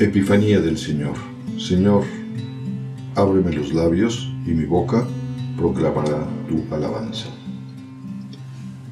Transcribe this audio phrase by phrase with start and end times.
[0.00, 1.14] Epifanía del Señor.
[1.58, 2.04] Señor,
[3.16, 5.04] ábreme los labios y mi boca
[5.56, 7.26] proclamará tu alabanza.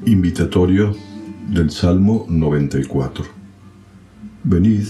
[0.04, 0.96] Invitatorio
[1.48, 3.24] del Salmo 94.
[4.42, 4.82] Venid,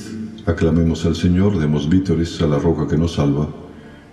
[0.46, 3.50] aclamemos al Señor, demos vítores a la roca que nos salva,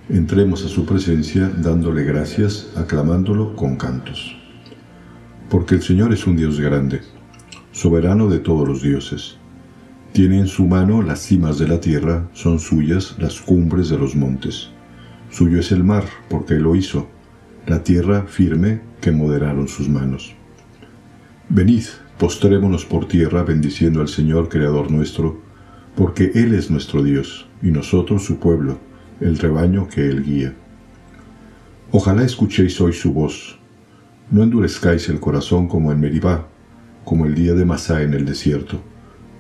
[0.10, 4.36] entremos a su presencia dándole gracias, aclamándolo con cantos.
[5.50, 7.00] Porque el Señor es un Dios grande,
[7.72, 9.38] soberano de todos los dioses
[10.14, 14.16] tiene en su mano las cimas de la tierra, son suyas las cumbres de los
[14.16, 14.70] montes.
[15.31, 17.08] Suyo es el mar, porque lo hizo,
[17.66, 20.36] la tierra firme que moderaron sus manos.
[21.49, 21.86] Venid,
[22.20, 25.42] postrémonos por tierra bendiciendo al Señor Creador nuestro,
[25.95, 28.77] porque Él es nuestro Dios, y nosotros su pueblo,
[29.20, 30.54] el rebaño que Él guía.
[31.92, 33.58] Ojalá escuchéis hoy su voz.
[34.30, 36.48] No endurezcáis el corazón como en Meribá,
[37.04, 38.92] como el día de Masá en el desierto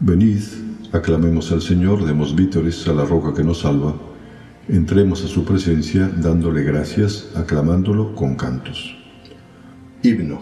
[0.00, 0.44] Venid,
[0.92, 3.96] aclamemos al Señor, demos vítores a la roca que nos salva,
[4.68, 8.96] entremos a su presencia dándole gracias, aclamándolo con cantos.
[10.04, 10.40] Himno.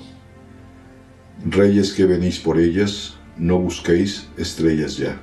[1.47, 5.19] Reyes que venís por ellas, no busquéis estrellas ya,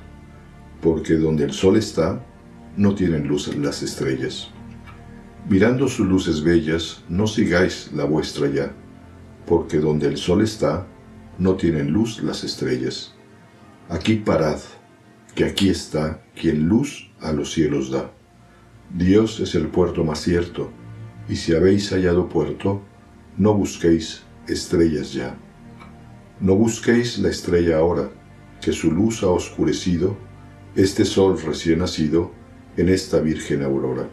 [0.82, 2.20] porque donde el sol está,
[2.76, 4.50] no tienen luz las estrellas.
[5.48, 8.72] Mirando sus luces bellas, no sigáis la vuestra ya,
[9.46, 10.88] porque donde el sol está,
[11.38, 13.13] no tienen luz las estrellas.
[13.90, 14.60] Aquí parad,
[15.34, 18.10] que aquí está quien luz a los cielos da.
[18.96, 20.70] Dios es el puerto más cierto,
[21.28, 22.80] y si habéis hallado puerto,
[23.36, 25.36] no busquéis estrellas ya.
[26.40, 28.10] No busquéis la estrella ahora,
[28.62, 30.16] que su luz ha oscurecido
[30.74, 32.32] este sol recién nacido
[32.78, 34.08] en esta virgen aurora.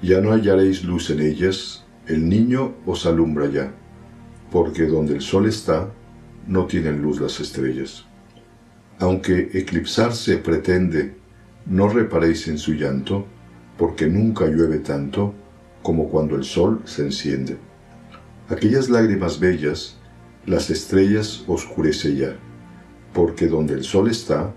[0.00, 3.74] Ya no hallaréis luz en ellas, el niño os alumbra ya,
[4.52, 5.92] porque donde el sol está,
[6.46, 8.06] no tienen luz las estrellas.
[8.98, 11.16] Aunque eclipsarse pretende,
[11.66, 13.26] no reparéis en su llanto,
[13.76, 15.34] porque nunca llueve tanto
[15.82, 17.56] como cuando el sol se enciende.
[18.48, 19.96] Aquellas lágrimas bellas,
[20.46, 22.36] las estrellas oscurece ya,
[23.12, 24.52] porque donde el sol está,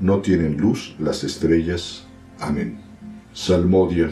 [0.00, 2.04] no tienen luz las estrellas.
[2.40, 2.78] Amén.
[3.32, 4.10] Salmodia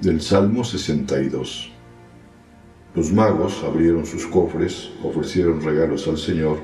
[0.00, 1.72] del Salmo 62.
[2.94, 6.58] Los magos abrieron sus cofres, ofrecieron regalos al Señor,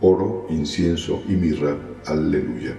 [0.00, 1.76] oro, incienso y mirra.
[2.06, 2.76] Aleluya.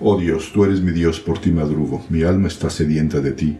[0.00, 3.58] Oh Dios, tú eres mi Dios, por ti madrugo, mi alma está sedienta de ti,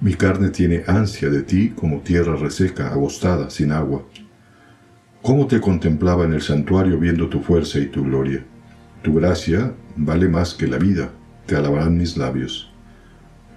[0.00, 4.04] mi carne tiene ansia de ti como tierra reseca, agostada, sin agua.
[5.22, 8.44] ¿Cómo te contemplaba en el santuario viendo tu fuerza y tu gloria?
[9.02, 11.10] Tu gracia vale más que la vida,
[11.46, 12.70] te alabarán mis labios.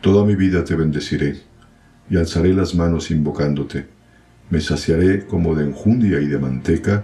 [0.02, 1.42] Toda mi vida te bendeciré,
[2.10, 3.88] y alzaré las manos invocándote.
[4.50, 7.04] Me saciaré como de enjundia y de manteca,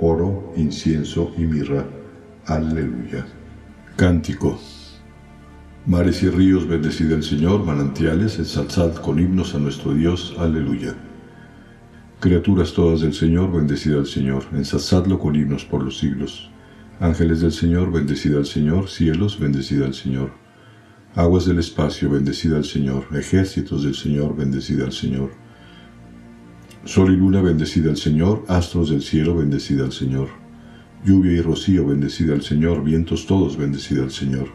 [0.00, 1.84] oro, incienso y mirra.
[2.46, 3.26] Aleluya.
[3.96, 4.58] Cántico.
[5.86, 10.34] Mares y ríos, bendecid el Señor, manantiales, ensalzad con himnos a nuestro Dios.
[10.38, 10.94] Aleluya.
[12.20, 16.50] Criaturas todas del Señor, bendecid al Señor, ensalzadlo con himnos por los siglos.
[17.00, 20.32] Ángeles del Señor, bendecid al Señor, cielos, bendecid al Señor.
[21.14, 25.30] Aguas del espacio, bendecid al Señor, ejércitos del Señor, bendecid al Señor.
[26.84, 30.28] Sol y luna, bendecid al Señor, astros del cielo, bendecid al Señor.
[31.04, 34.48] Lluvia y rocío, bendecid al Señor, vientos todos, bendecid al Señor.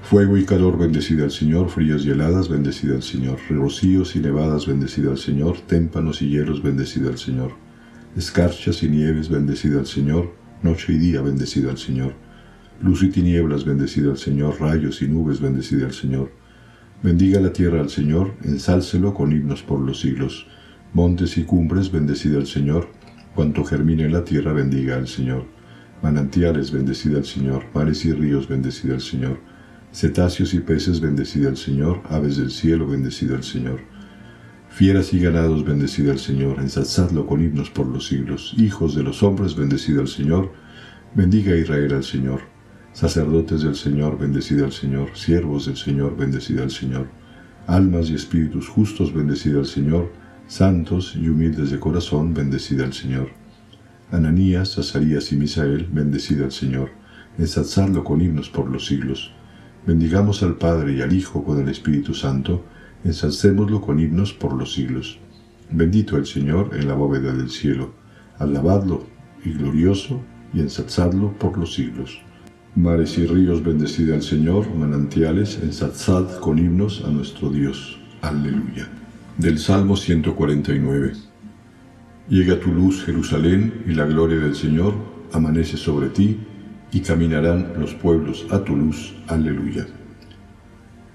[0.00, 4.66] Fuego y calor, bendecida al Señor, fríos y heladas, bendecida al Señor, rocíos y nevadas,
[4.66, 7.52] bendecida al Señor, témpanos y hielos, bendecida al Señor,
[8.16, 10.32] escarchas y nieves, bendecida al Señor,
[10.62, 12.14] noche y día, bendecida al Señor,
[12.80, 16.30] luz y tinieblas, bendecida al Señor, rayos y nubes, bendecida al Señor.
[17.02, 20.46] Bendiga la tierra al Señor, ensálcelo con himnos por los siglos.
[20.96, 22.88] Montes y cumbres, bendecida al Señor,
[23.34, 25.44] cuanto germine en la tierra, bendiga al Señor.
[26.02, 29.38] Manantiales, bendecida al Señor, mares y ríos, bendecida al Señor
[29.92, 33.80] Cetáceos y peces, bendecida al Señor, aves del cielo, bendecida al Señor.
[34.70, 38.54] Fieras y ganados, bendecida al Señor, ensalzadlo con himnos por los siglos.
[38.56, 40.50] Hijos de los hombres, bendecida al Señor,
[41.14, 42.40] bendiga Israel al Señor.
[42.94, 45.10] Sacerdotes del Señor, bendecida al Señor.
[45.12, 47.06] Siervos del Señor, bendecida al Señor.
[47.66, 50.10] Almas y espíritus justos, bendecida al Señor.
[50.48, 53.30] Santos y humildes de corazón, bendecida al Señor.
[54.12, 56.90] Ananías, Azarías y Misael, bendecida al Señor.
[57.36, 59.32] Ensalzadlo con himnos por los siglos.
[59.86, 62.64] Bendigamos al Padre y al Hijo con el Espíritu Santo,
[63.04, 65.18] ensalcémoslo con himnos por los siglos.
[65.70, 67.92] Bendito el Señor en la bóveda del cielo,
[68.38, 69.04] alabadlo
[69.44, 70.22] y glorioso,
[70.54, 72.20] y ensalzadlo por los siglos.
[72.76, 77.98] Mares y ríos, bendecid al Señor, manantiales, ensalzad con himnos a nuestro Dios.
[78.22, 78.88] Aleluya.
[79.38, 81.12] Del Salmo 149.
[82.30, 84.94] Llega tu luz, Jerusalén, y la gloria del Señor
[85.30, 86.38] amanece sobre ti,
[86.90, 89.14] y caminarán los pueblos a tu luz.
[89.26, 89.86] Aleluya.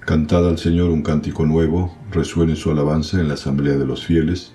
[0.01, 4.53] Cantad al Señor un cántico nuevo, resuene su alabanza en la asamblea de los fieles,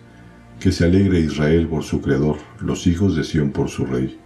[0.60, 4.16] que se alegre Israel por su Creador, los hijos de Sión por su Rey.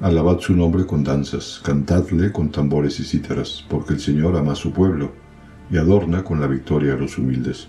[0.00, 4.56] Alabad su nombre con danzas, cantadle con tambores y cítaras, porque el Señor ama a
[4.56, 5.12] su pueblo
[5.70, 7.68] y adorna con la victoria a los humildes.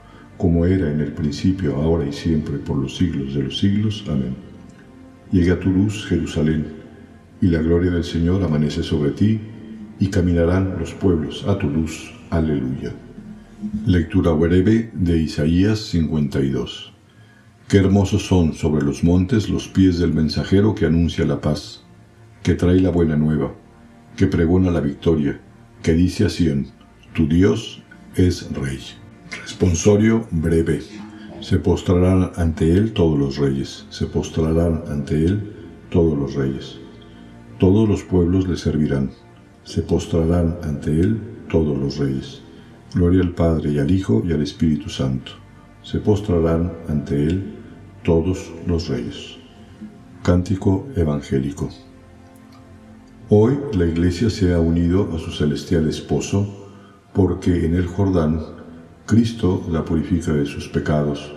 [0.41, 4.03] como era en el principio, ahora y siempre, por los siglos de los siglos.
[4.09, 4.35] Amén.
[5.31, 6.81] Llega tu luz, Jerusalén
[7.41, 9.39] y la gloria del Señor amanece sobre ti,
[9.99, 12.11] y caminarán los pueblos a tu luz.
[12.29, 12.93] Aleluya.
[13.85, 16.93] Lectura breve de Isaías 52.
[17.67, 21.83] Qué hermosos son sobre los montes los pies del mensajero que anuncia la paz,
[22.41, 23.53] que trae la buena nueva,
[24.17, 25.39] que pregona la victoria,
[25.83, 26.67] que dice a Sión,
[27.13, 27.83] tu Dios
[28.15, 29.00] es Rey.
[29.31, 30.81] Responsorio breve.
[31.39, 35.53] Se postrarán ante él todos los reyes, se postrarán ante él
[35.89, 36.77] todos los reyes.
[37.57, 39.11] Todos los pueblos le servirán,
[39.63, 41.19] se postrarán ante él
[41.49, 42.41] todos los reyes.
[42.93, 45.31] Gloria al Padre y al Hijo y al Espíritu Santo.
[45.81, 47.55] Se postrarán ante él
[48.03, 49.37] todos los reyes.
[50.23, 51.69] Cántico Evangélico.
[53.29, 56.69] Hoy la Iglesia se ha unido a su celestial esposo
[57.13, 58.60] porque en el Jordán
[59.11, 61.33] Cristo la purifica de sus pecados.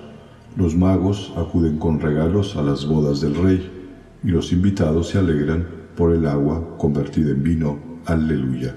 [0.56, 3.68] Los magos acuden con regalos a las bodas del Rey
[4.22, 5.66] y los invitados se alegran
[5.96, 7.80] por el agua convertida en vino.
[8.06, 8.76] Aleluya.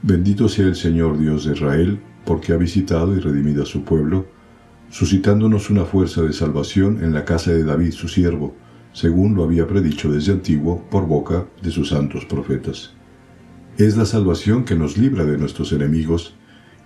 [0.00, 4.24] Bendito sea el Señor Dios de Israel, porque ha visitado y redimido a su pueblo,
[4.88, 8.54] suscitándonos una fuerza de salvación en la casa de David su siervo,
[8.94, 12.94] según lo había predicho desde antiguo por boca de sus santos profetas.
[13.76, 16.36] Es la salvación que nos libra de nuestros enemigos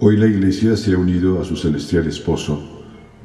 [0.00, 2.62] Hoy la Iglesia se ha unido a su celestial esposo,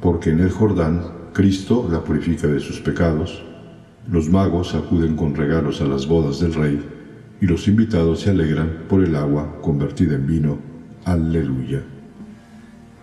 [0.00, 3.44] porque en el Jordán Cristo la purifica de sus pecados,
[4.10, 6.84] los magos acuden con regalos a las bodas del Rey,
[7.40, 10.58] y los invitados se alegran por el agua convertida en vino.
[11.04, 11.80] Aleluya.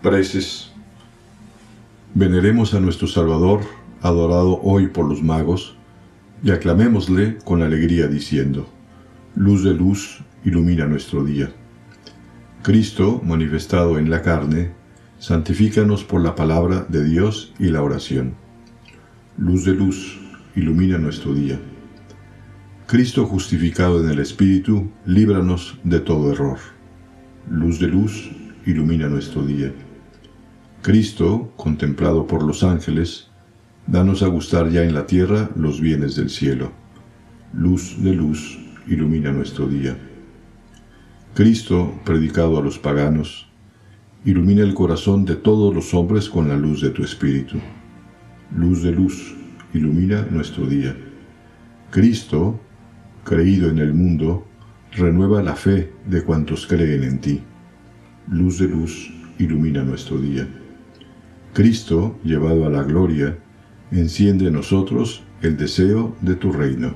[0.02, 0.70] Preces.
[2.12, 3.60] Veneremos a nuestro Salvador,
[4.02, 5.76] adorado hoy por los magos,
[6.44, 8.68] y aclamémosle con alegría diciendo,
[9.34, 11.50] Luz de luz, ilumina nuestro día.
[12.62, 14.70] Cristo, manifestado en la carne,
[15.18, 18.34] santifícanos por la palabra de Dios y la oración.
[19.36, 20.20] Luz de luz,
[20.54, 21.58] ilumina nuestro día.
[22.86, 26.58] Cristo justificado en el Espíritu, líbranos de todo error.
[27.50, 28.30] Luz de luz,
[28.64, 29.72] ilumina nuestro día.
[30.82, 33.26] Cristo, contemplado por los ángeles,
[33.88, 36.70] danos a gustar ya en la tierra los bienes del cielo.
[37.52, 39.96] Luz de luz, ilumina nuestro día.
[41.34, 43.48] Cristo, predicado a los paganos,
[44.22, 47.56] ilumina el corazón de todos los hombres con la luz de tu Espíritu.
[48.54, 49.34] Luz de luz,
[49.72, 50.94] ilumina nuestro día.
[51.90, 52.60] Cristo,
[53.24, 54.46] creído en el mundo,
[54.94, 57.40] renueva la fe de cuantos creen en ti.
[58.28, 60.46] Luz de luz, ilumina nuestro día.
[61.54, 63.38] Cristo, llevado a la gloria,
[63.90, 66.94] enciende en nosotros el deseo de tu reino.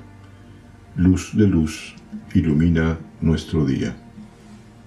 [0.94, 1.94] Luz de luz,
[2.34, 3.96] ilumina nuestro día.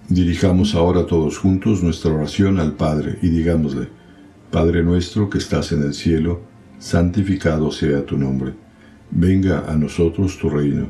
[0.10, 3.88] Dirijamos ahora todos juntos nuestra oración al Padre y digámosle,
[4.52, 6.42] Padre nuestro que estás en el cielo,
[6.80, 8.54] santificado sea tu nombre.
[9.12, 10.90] Venga a nosotros tu reino.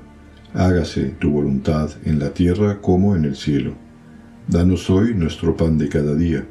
[0.54, 3.74] Hágase tu voluntad en la tierra como en el cielo.
[4.48, 6.46] Danos hoy nuestro pan de cada día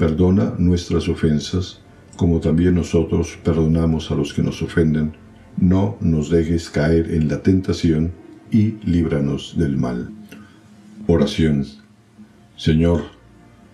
[0.00, 1.82] Perdona nuestras ofensas,
[2.16, 5.12] como también nosotros perdonamos a los que nos ofenden.
[5.58, 8.10] No nos dejes caer en la tentación
[8.50, 10.10] y líbranos del mal.
[11.06, 11.66] Oración.
[12.60, 13.04] Señor,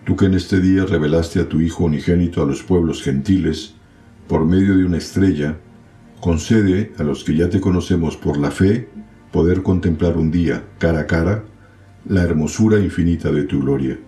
[0.05, 3.73] tú que en este día revelaste a tu Hijo unigénito a los pueblos gentiles,
[4.29, 5.57] por medio de una estrella,
[6.21, 8.87] concede a los que ya te conocemos por la fe
[9.33, 11.43] poder contemplar un día, cara a cara,
[12.07, 13.99] la hermosura infinita de tu gloria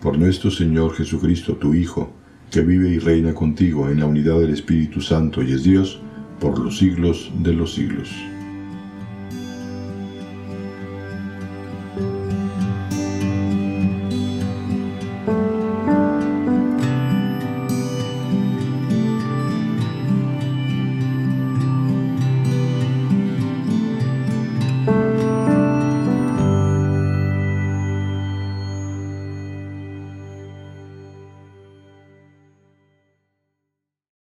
[0.00, 2.12] por nuestro Señor Jesucristo, tu Hijo,
[2.52, 6.00] que vive y reina contigo en la unidad del Espíritu Santo y es Dios,
[6.38, 8.08] por los siglos de los siglos.